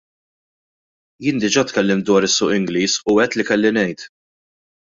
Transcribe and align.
Jien 1.23 1.41
diġa' 1.43 1.65
tkellimt 1.67 2.05
dwar 2.09 2.27
is-suq 2.29 2.55
Ingliż 2.57 2.97
u 3.11 3.17
għidt 3.21 3.35
li 3.39 3.49
kelli 3.51 3.75
ngħid. 3.77 4.09